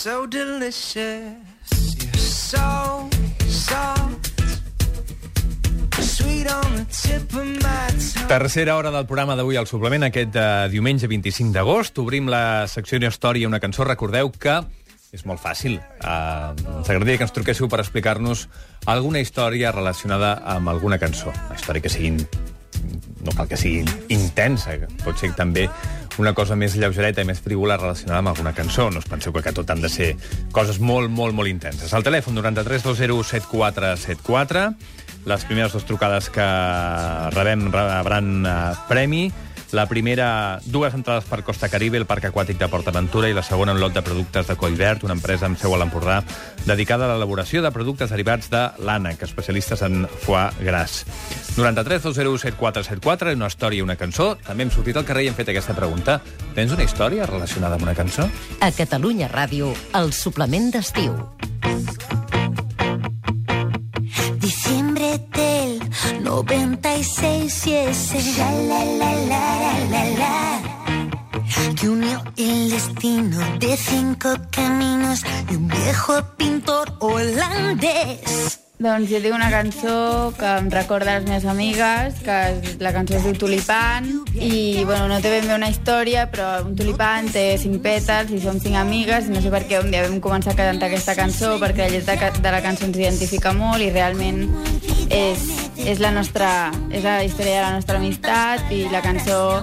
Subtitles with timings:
[0.00, 0.96] so delicious.
[2.00, 3.08] You're so
[3.48, 4.30] soft.
[8.28, 11.98] Tercera hora del programa d'avui al suplement, aquest uh, diumenge 25 d'agost.
[12.00, 13.84] Obrim la secció d'història una cançó.
[13.84, 14.56] Recordeu que
[15.12, 15.76] és molt fàcil.
[16.00, 18.46] Uh, ens agradaria que ens truquéssiu per explicar-nos
[18.88, 21.28] alguna història relacionada amb alguna cançó.
[21.50, 22.16] Una història que sigui...
[23.20, 25.66] No cal que sigui intensa, pot ser també
[26.20, 28.90] una cosa més lleugereta i més frívola relacionada amb alguna cançó.
[28.92, 30.10] No us penseu que tot han de ser
[30.52, 31.94] coses molt, molt, molt intenses.
[31.96, 34.66] Al telèfon 93 20 7474
[35.28, 36.46] les primeres dues trucades que
[37.34, 38.54] rebem rebran uh,
[38.88, 39.28] premi.
[39.72, 43.70] La primera, dues entrades per Costa Caribe, el Parc Aquàtic de PortAventura, i la segona,
[43.70, 46.20] un lot de productes de Collvert, una empresa amb seu a l'Empordà,
[46.66, 51.04] dedicada a l'elaboració de productes derivats de l'ànec, especialistes en foie gras.
[51.56, 54.32] 93 201 7474, una història i una cançó.
[54.46, 56.18] També hem sortit al carrer i hem fet aquesta pregunta.
[56.56, 58.26] Tens una història relacionada amb una cançó?
[58.58, 61.14] A Catalunya Ràdio, el suplement d'estiu.
[64.40, 65.80] Diciembre del
[66.24, 69.29] 96 y ese la la la la
[73.76, 78.58] cinco caminos y un viejo pintor holandés.
[78.80, 83.14] Doncs jo tinc una cançó que em recorda les meves amigues, que es- la cançó
[83.18, 87.58] es diu Tulipan, i bueno, no té ben bé una història, però un tulipan té
[87.58, 90.52] cinc pètals i som cinc amigues, i no sé per què un dia vam començar
[90.54, 94.48] a cantar aquesta cançó, perquè la lletra de la cançó ens identifica molt i realment
[95.10, 95.38] és,
[95.76, 99.62] és, la nostra, és la història de la nostra amistat i la cançó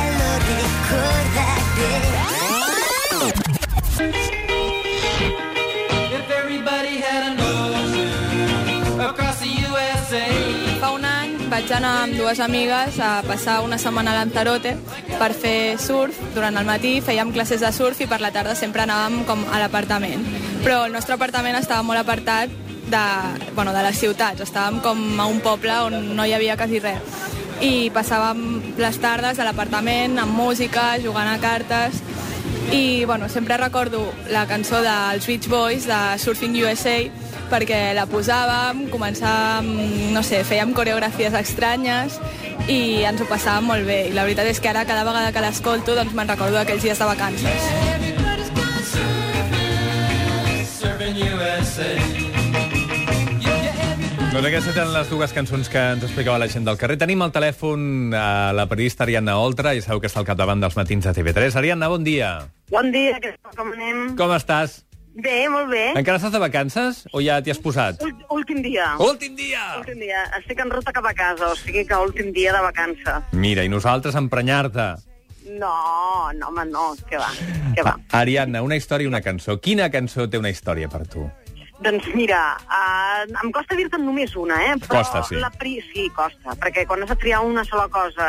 [11.73, 14.73] anar amb dues amigues a passar una setmana a Lanzarote
[15.19, 16.17] per fer surf.
[16.35, 19.59] Durant el matí fèiem classes de surf i per la tarda sempre anàvem com a
[19.61, 20.25] l'apartament.
[20.65, 22.51] Però el nostre apartament estava molt apartat
[22.91, 23.03] de,
[23.55, 24.43] bueno, de les ciutats.
[24.43, 27.19] Estàvem com a un poble on no hi havia quasi res.
[27.61, 32.01] I passàvem les tardes a l'apartament amb música, jugant a cartes
[32.71, 36.99] i bueno, sempre recordo la cançó dels Beach Boys de Surfing USA
[37.51, 39.67] perquè la posàvem, començàvem,
[40.15, 42.17] no sé, fèiem coreografies estranyes
[42.71, 44.05] i ens ho passàvem molt bé.
[44.09, 46.99] I la veritat és que ara, cada vegada que l'escolto, doncs me'n recordo d'aquells dies
[47.01, 47.71] de vacances.
[54.31, 56.95] Doncs aquestes eren les dues cançons que ens explicava la gent del carrer.
[57.01, 60.77] Tenim al telèfon a la periodista Ariadna Oltra, i sabeu que està al capdavant dels
[60.79, 61.59] matins de TV3.
[61.59, 62.37] Ariadna, bon dia.
[62.71, 64.15] Bon dia, que com anem?
[64.15, 64.79] Com estàs?
[65.13, 65.91] Bé, molt bé.
[65.99, 67.99] Encara estàs de vacances o ja t'hi has posat?
[68.05, 68.93] Ul- Últim dia.
[69.03, 69.63] Últim dia!
[69.81, 70.23] Últim dia.
[70.39, 73.17] Estic en ruta cap a casa, o sigui que últim dia de vacança.
[73.33, 74.93] Mira, i nosaltres emprenyar-te.
[75.59, 77.27] No, no, home, no, que va,
[77.75, 77.97] que va.
[78.15, 79.57] Ariadna, una història i una cançó.
[79.59, 81.25] Quina cançó té una història per tu?
[81.81, 82.39] Doncs mira,
[82.69, 84.75] uh, em costa dir-te només una, eh?
[84.83, 85.35] Però Costa, sí.
[85.41, 85.79] La pri...
[85.91, 88.27] Sí, costa, perquè quan has de triar una sola cosa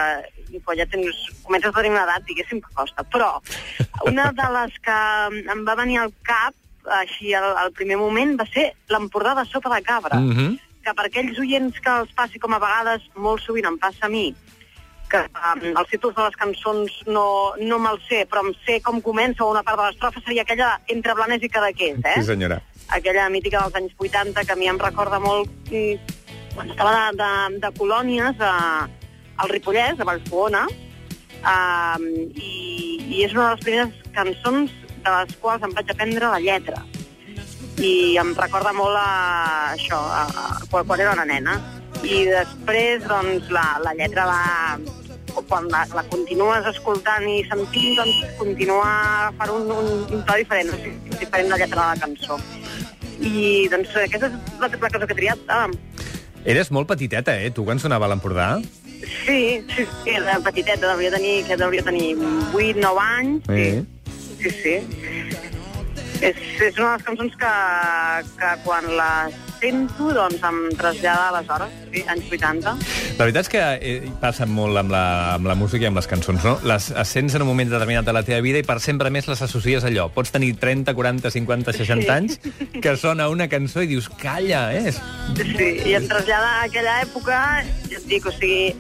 [0.48, 1.12] i quan ja tens,
[1.44, 3.04] comences a tenir una edat, diguéssim que costa.
[3.12, 3.34] Però
[4.08, 4.96] una de les que
[5.52, 6.56] em va venir al cap,
[7.02, 10.20] així al, al primer moment, va ser l'Empordà de sopa de cabra.
[10.20, 10.58] Mhm.
[10.82, 14.08] que per aquells oients que els passi com a vegades, molt sovint em passa a
[14.10, 14.34] mi,
[15.12, 17.26] que um, els títols de les cançons no,
[17.60, 21.14] no me'ls sé, però em sé com comença una part de l'estrofa, seria aquella entre
[21.18, 22.16] Blanes i Cadaqués, eh?
[22.16, 22.58] Sí, senyora.
[22.96, 26.18] Aquella mítica dels anys 80 que a mi em recorda molt mm,
[26.56, 28.54] quan estava de, de, de colònies a,
[29.44, 30.66] al Ripollès, a Vallfogona,
[31.42, 32.52] um, i,
[33.06, 36.82] i és una de les primeres cançons de les quals em vaig aprendre la lletra
[37.82, 41.56] i em recorda molt a això, a, a, quan, quan era una nena.
[42.02, 44.42] I després, doncs, la, la lletra va...
[45.48, 48.84] Quan la, la continues escoltant i sentint, doncs continua
[49.30, 52.36] agafant un, un, un to diferent, o sigui, diferent la lletra de la cançó.
[53.16, 55.48] I, doncs, aquesta és la, la cosa que he triat.
[55.48, 55.70] Ah,
[56.44, 58.58] Eres molt petiteta, eh, tu, quan sonava a l'Empordà?
[59.02, 62.12] sí, sí, sí, era petiteta, devia tenir, que devia tenir
[62.52, 63.48] 8, 9 anys.
[63.48, 63.64] Sí.
[63.80, 64.01] Sí,
[64.50, 64.76] sí.
[66.22, 67.52] És, és una de les cançons que,
[68.38, 69.08] que quan la
[69.62, 72.72] sento doncs em trasllada aleshores, sí, anys 80.
[73.18, 75.02] La veritat és que eh, passa molt amb la,
[75.34, 76.56] amb la música i amb les cançons, no?
[76.66, 79.42] Les sents en un moment determinat de la teva vida i per sempre més les
[79.42, 80.08] associes a allò.
[80.14, 82.10] Pots tenir 30, 40, 50, 60 Sí.
[82.10, 82.38] anys
[82.82, 84.90] que sona una cançó i dius, calla, eh?
[84.94, 87.38] Sí, i em trasllada a aquella època,
[87.90, 88.76] ja et dic, o sigui,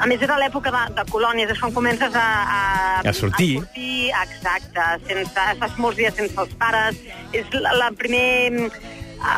[0.00, 2.24] a més, era l'època de, de colònies, és quan comences a...
[2.44, 2.60] A,
[3.04, 3.58] A sortir.
[3.58, 6.98] A sortir, exacte, sense, estàs molts dies sense els pares.
[7.36, 8.70] És la, la primer,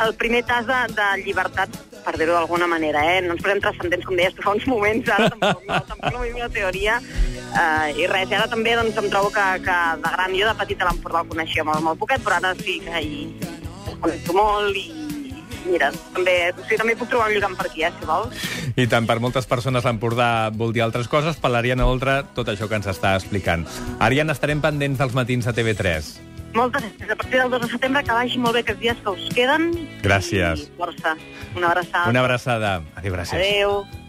[0.07, 1.77] el primer tas de, de llibertat,
[2.07, 3.23] per dir-ho d'alguna manera, eh?
[3.25, 6.23] No ens posem transcendents, com deies tu fa uns moments, ara tampoc, no, tampoc no
[6.25, 7.01] vivim la teoria.
[7.57, 10.89] Uh, I res, ara també doncs, em trobo que, que de gran, jo de petita
[10.89, 13.27] l'Empordà el coneixia molt, molt poquet, però ara sí que hi
[14.03, 15.06] coneixo molt i
[15.69, 18.47] mira, també, o sigui, també puc trobar un lligam per aquí, eh, si vols.
[18.77, 22.69] I tant, per moltes persones l'Empordà vol dir altres coses, per l'Ariana Oltra tot això
[22.71, 23.67] que ens està explicant.
[24.01, 26.17] Ariana, estarem pendents dels matins a TV3.
[26.57, 27.11] Moltes gràcies.
[27.13, 29.71] A partir del 2 de setembre, que vagi molt bé aquests dies que us queden.
[30.03, 30.65] Gràcies.
[30.65, 31.15] I força.
[31.55, 32.09] Una abraçada.
[32.09, 32.75] Una abraçada.
[32.97, 33.37] Adéu, gràcies.
[33.37, 34.06] Adéu.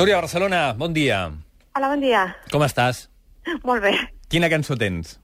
[0.00, 1.28] Núria Barcelona, bon dia.
[1.76, 2.22] Hola, bon dia.
[2.48, 3.02] Com estàs?
[3.68, 3.90] Molt bé.
[4.32, 5.18] Quina cançó tens?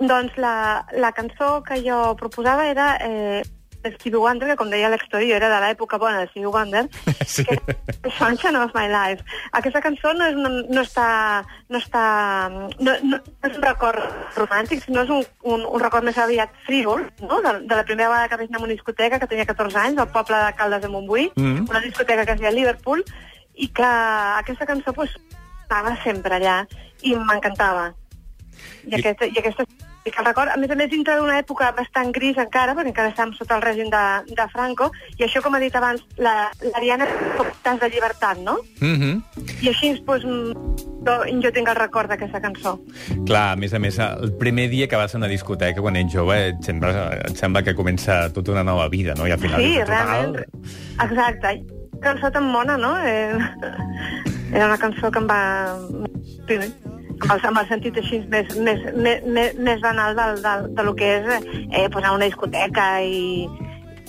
[0.00, 3.42] Doncs la, la cançó que jo proposava era eh,
[3.98, 6.86] Stevie Wonder, que com deia l'exterior era de l'època bona de Stevie Wonder,
[7.34, 7.44] Sí.
[7.44, 7.58] que
[8.08, 9.26] és Sunshine of My Life.
[9.60, 11.08] Aquesta cançó no, és, no, no està...
[11.68, 12.04] No, està
[12.48, 14.00] no, no, és un record
[14.40, 17.42] romàntic, sinó és un, un, un record més aviat frívol, no?
[17.44, 20.00] de, de la primera vegada que vaig anar a una discoteca, que tenia 14 anys,
[20.00, 21.68] al poble de Caldes de Montbui, Mhm.
[21.68, 23.04] una discoteca que es deia Liverpool,
[23.54, 23.84] i que
[24.38, 25.10] aquesta cançó pues,
[25.62, 26.66] estava sempre allà
[27.02, 27.92] i m'encantava.
[28.86, 29.64] I, I- aquesta, i aquesta
[30.04, 32.90] i que el record, a més a més, dintre d'una època bastant gris encara, perquè
[32.90, 34.00] encara estàvem sota el règim de,
[34.34, 38.38] de Franco, i això, com ha dit abans, la- l'Ariana és com tas de llibertat,
[38.42, 38.56] no?
[38.80, 39.22] Mm -hmm.
[39.62, 40.24] I així, doncs,
[41.06, 42.80] jo, jo tinc el record d'aquesta cançó.
[43.26, 46.12] Clar, a més a més, el primer dia que vas a una discoteca quan ets
[46.12, 49.24] jove et sembla, et sembla que comença tota una nova vida, no?
[49.28, 50.06] I al final Sí, és total...
[50.08, 50.46] realment.
[51.00, 51.81] Exacte.
[52.02, 52.96] Cançó tan bona, no?
[53.04, 53.36] Eh,
[54.52, 55.42] era una cançó que em va...
[56.48, 56.58] Sí,
[57.22, 60.86] amb el, amb el sentit així més, més, més, més, més banal del, del, de
[60.86, 61.28] lo que és
[61.70, 63.46] eh, a una discoteca i,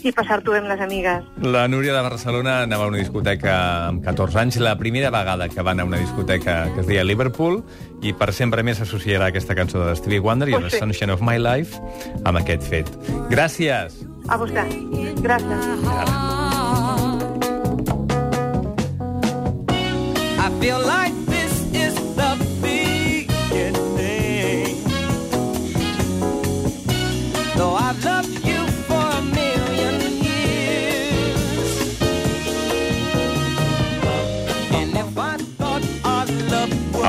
[0.04, 1.26] i passar-t'ho bé amb les amigues.
[1.46, 3.56] La Núria de Barcelona anava a una discoteca
[3.90, 7.06] amb 14 anys, la primera vegada que va anar a una discoteca que es deia
[7.08, 7.62] Liverpool,
[8.04, 10.84] i per sempre més s'associarà aquesta cançó de Stevie Wonder i Pues The sí.
[10.84, 11.80] Sunshine of My Life
[12.26, 12.92] amb aquest fet.
[13.32, 14.02] Gràcies!
[14.28, 14.68] A vostè.
[15.24, 16.42] Gràcies.
[16.42, 16.43] I
[20.64, 21.33] feel like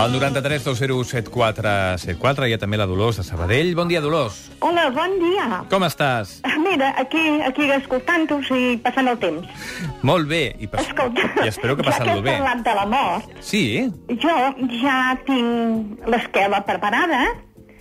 [0.04, 3.70] Al 93 201 7474 hi ha també la Dolors de Sabadell.
[3.78, 4.50] Bon dia, Dolors.
[4.60, 5.46] Hola, bon dia.
[5.72, 6.34] Com estàs?
[6.60, 9.48] Mira, aquí, aquí escoltant-vos i passant el temps.
[10.04, 10.42] Molt bé.
[10.60, 10.84] I, pas...
[10.84, 12.34] Escolta, I espero que ja que passant-lo has bé.
[12.36, 13.62] parlat de la mort, Sí?
[14.26, 14.36] jo
[14.82, 17.22] ja tinc l'esquela preparada.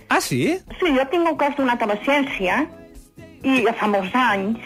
[0.08, 0.40] Ah, sí?
[0.80, 2.62] Sí, jo tinc el cos donat a la ciència,
[3.44, 4.64] i ja fa molts anys,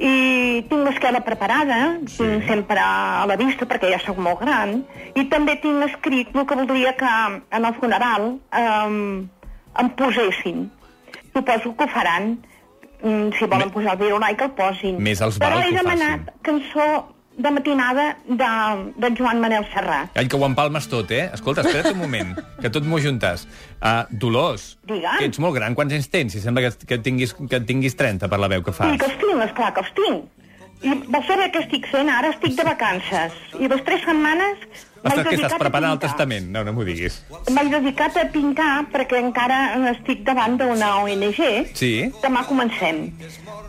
[0.00, 1.78] i tinc l'esquela preparada,
[2.08, 2.16] sí.
[2.22, 4.78] tinc sempre a la vista perquè ja sóc molt gran,
[5.14, 7.10] i també tinc escrit el que voldria que
[7.58, 8.30] en el funeral
[8.62, 9.00] um,
[9.80, 10.70] em posessin.
[11.34, 12.32] Suposo que ho faran,
[13.02, 14.00] mm, si volen Me- posar el
[14.32, 14.96] i que el posin.
[15.04, 16.88] Més els Però val he que ho demanat cançó
[17.40, 18.48] de matinada de,
[19.00, 20.12] de Joan Manel Serrat.
[20.18, 21.30] Ai, que ho empalmes tot, eh?
[21.34, 23.46] Escolta, espera't un moment, que tot m'ho juntes.
[23.80, 25.18] Uh, Dolors, Digue'm.
[25.18, 26.34] que ets molt gran, quants anys tens?
[26.36, 28.98] Si sembla que, que, tinguis, que tinguis 30 per la veu que Sí, fas.
[29.00, 30.28] que els tinc, esclar, que els tinc.
[30.80, 32.08] I vols saber què estic fent?
[32.08, 33.34] Ara estic de vacances.
[33.60, 34.62] I les tres setmanes
[35.00, 36.50] Ostres, que estàs preparant el testament?
[36.52, 37.20] No, no m'ho diguis.
[37.48, 39.60] M'he dedicat a pintar perquè encara
[39.94, 41.40] estic davant d'una ONG.
[41.78, 41.92] Sí?
[42.20, 43.06] Demà comencem.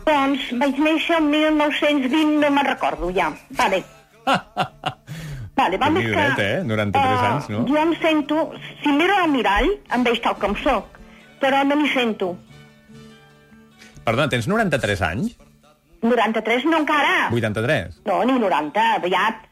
[0.08, 3.30] Doncs vaig néixer el 1920, no me'n recordo ja.
[3.60, 3.82] Vale.
[5.56, 6.48] Vale, vamos Déu-n'hi-do, que...
[6.60, 6.64] eh?
[6.64, 7.62] 93 eh, anys, no?
[7.68, 8.44] Jo em sento...
[8.82, 10.96] Si miro al mirall, em veig tal com sóc,
[11.40, 12.32] però no m'hi sento.
[14.02, 15.36] Perdona, tens 93 anys?
[16.02, 17.30] 93 no encara.
[17.30, 18.02] 83?
[18.04, 19.48] No, ni 90, aviat.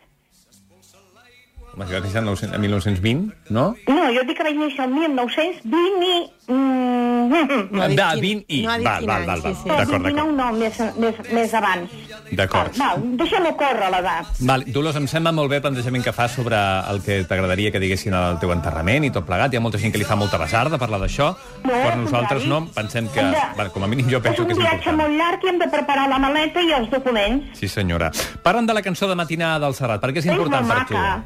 [1.71, 3.65] Home, si vas néixer en 1900 en 1920, no?
[3.87, 6.17] No, jo dic que vaig néixer el 1920 i
[6.51, 8.63] Mm, No quin- 20 i...
[8.63, 9.43] no val, val, val, val.
[9.43, 9.69] sí, sí.
[9.69, 10.35] D'acord, 29 d'acord.
[10.37, 11.91] no, més, més, més abans.
[12.33, 12.77] D'acord.
[12.79, 14.27] Val, deixem-ho córrer, l'edat.
[14.41, 16.59] Val, Dolors, em sembla molt bé el plantejament que fas sobre
[16.91, 19.53] el que t'agradaria que diguessin al teu enterrament i tot plegat.
[19.55, 21.31] Hi ha molta gent que li fa molta basarda parlar d'això.
[21.65, 22.65] No, per al nosaltres no.
[22.75, 25.01] Pensem que, de- bueno, com a mínim jo És penso un que és viatge important.
[25.03, 27.59] molt llarg i hem de preparar la maleta i els documents.
[27.59, 28.11] Sí, senyora.
[28.43, 30.01] Parlen de la cançó de matinada del Serrat.
[30.01, 30.95] Per què és És important molt per tu?
[30.95, 31.25] maca.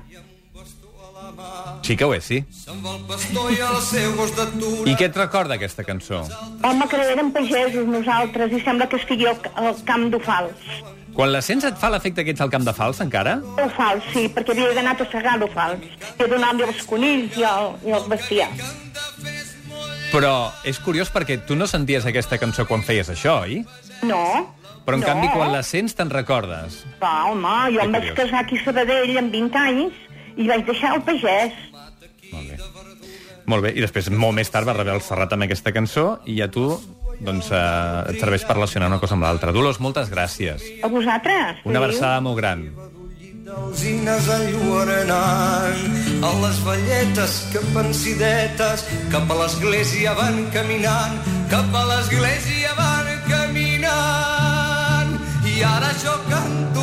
[1.85, 2.39] Sí que ho és, sí.
[4.89, 6.23] I què et recorda aquesta cançó?
[6.65, 10.65] Home, que érem pagesos nosaltres i sembla que estigui al, al camp d'Ofals.
[11.15, 13.37] Quan la sents et fa l'efecte que ets al camp de fals, encara?
[13.63, 15.85] Ofals, sí, perquè havia d'anar a segar l'Ofals.
[16.17, 18.49] I a donar-li els conills i el, i el bestiar.
[20.15, 20.33] Però
[20.65, 23.61] és curiós perquè tu no senties aquesta cançó quan feies això, oi?
[24.09, 24.25] No.
[24.85, 25.07] Però, en no.
[25.07, 26.81] canvi, quan la sents, te'n recordes.
[27.03, 28.19] Va, home, jo Que em vaig curiós.
[28.25, 30.03] casar aquí a Sabadell amb 20 anys
[30.37, 31.55] i vaig deixar el pagès.
[33.47, 33.75] Molt bé.
[33.77, 36.69] I després, molt més tard, va rebre el Serrat amb aquesta cançó i a tu
[37.21, 39.53] doncs, eh, et serveix per relacionar una cosa amb l'altra.
[39.53, 40.65] Dolors, moltes gràcies.
[40.83, 41.63] A vosaltres?
[41.65, 42.69] Una abraçada molt gran.
[43.55, 51.21] Alzines enlluernant a les velletes que pensidetes cap a l'església van caminant
[51.53, 55.11] cap a l'església van caminant
[55.45, 56.74] i ara jo canto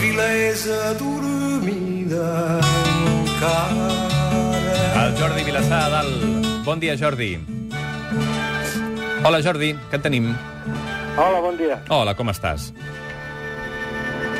[0.00, 2.60] vilesa dormida
[3.18, 3.88] encara
[5.04, 6.46] El Jordi Vilassar a dalt.
[6.64, 7.38] Bon dia, Jordi.
[9.24, 10.30] Hola, Jordi, què et tenim?
[11.18, 11.78] Hola, bon dia.
[11.90, 12.70] Hola, com estàs?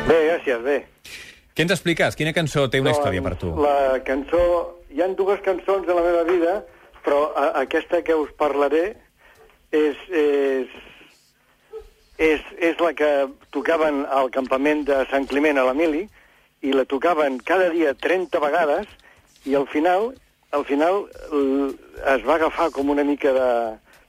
[0.09, 0.79] Bé, gràcies, bé.
[1.55, 2.17] Què ens expliques?
[2.19, 3.55] Quina cançó té una història per tu?
[3.63, 4.43] La cançó...
[4.89, 6.53] Hi han dues cançons de la meva vida,
[7.05, 8.97] però a, aquesta que us parlaré
[9.71, 10.73] és, és,
[12.19, 13.11] és, és la que
[13.55, 16.05] tocaven al campament de Sant Climent a l'Emili,
[16.67, 18.87] i la tocaven cada dia 30 vegades,
[19.47, 20.11] i al final,
[20.51, 21.75] al final l-
[22.17, 23.51] es va agafar com una mica de...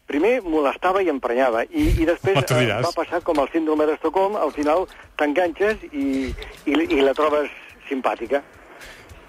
[0.10, 4.50] Primer molestava i emprenyava, i, i després eh, va passar com el síndrome d'Estocolm, al
[4.56, 4.88] final
[5.22, 6.32] t'enganxes i,
[6.66, 7.52] i, i la trobes
[7.86, 8.42] simpàtica.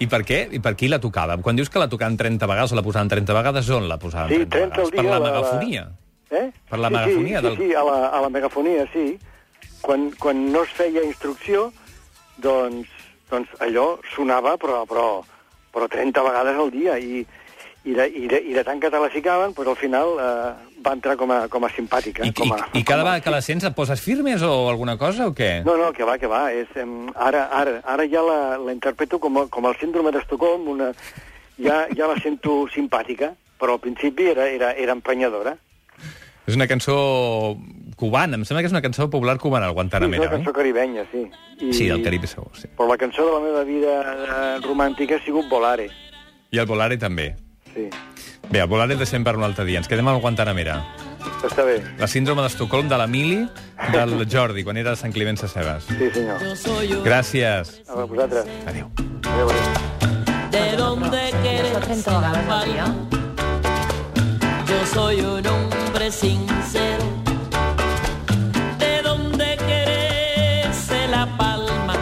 [0.01, 0.47] I per què?
[0.49, 1.35] I per qui la tocava?
[1.37, 4.33] Quan dius que la tocaven 30 vegades o la posaven 30 vegades, on la posaven
[4.33, 4.95] Sí, 30 30 al vegades?
[4.97, 5.83] Per dia, la la- la- megafonia?
[6.31, 6.47] Eh?
[6.69, 9.19] Per la sí, megafonia sí, del- Sí, sí, a la, a la megafonia, sí.
[9.81, 11.71] Quan, quan no es feia instrucció,
[12.37, 12.87] doncs,
[13.29, 15.21] doncs allò sonava, però, però,
[15.73, 16.97] però 30 vegades al dia.
[16.97, 17.25] I,
[17.83, 20.51] i, de, i, de, i de tant que te la ficaven, doncs al final eh,
[20.85, 22.23] va entrar com a, com a simpàtica.
[22.27, 24.43] I, com i, a, I cada com a- vegada que la sents et poses firmes
[24.45, 25.63] o alguna cosa o què?
[25.65, 26.45] No, no, que va, que va.
[26.53, 30.69] És, em, ara, ara, ara ja la, la interpreto com, a, com el síndrome d'Estocolm,
[30.77, 30.91] una,
[31.59, 35.57] ja, ja la sento simpàtica, però al principi era, era, era emprenyadora.
[36.47, 36.95] És una cançó
[37.95, 40.53] cubana, em sembla que és una cançó popular cubana, el Sí, és Guantanamera, una cançó
[40.53, 41.27] caribenya, sí.
[41.61, 41.73] oi?
[41.73, 42.67] Sí, del Carib segur, sí.
[42.77, 45.89] Però la cançó de la meva vida eh, romàntica ha sigut Volare.
[46.51, 47.35] I el Volare també.
[47.73, 47.87] Sí,
[48.51, 49.77] Bé, el Volare el deixem per un altre dia.
[49.79, 50.81] Ens quedem al Guantanamera.
[51.45, 51.77] està bé.
[52.01, 53.45] La síndrome d'Estocolm de l'Emili,
[53.93, 55.85] del Jordi, quan era a Sant Climent Sescebes.
[55.87, 57.05] Sí, senyor.
[57.05, 57.77] Gràcies.
[57.87, 58.49] A vosaltres.
[58.65, 58.89] Adéu.
[59.29, 60.49] Adéu, adéu.
[60.51, 62.85] ¿De dónde quieres 30 vegades al dia.
[64.67, 67.03] Yo soy un hombre sincero.
[68.79, 71.93] De donde crece la palma.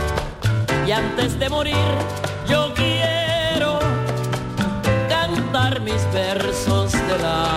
[0.88, 1.76] Y antes de morir,
[2.48, 3.80] yo quiero
[5.10, 7.49] cantar mis versos del alma.